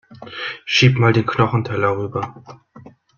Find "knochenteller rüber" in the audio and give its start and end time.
1.27-2.33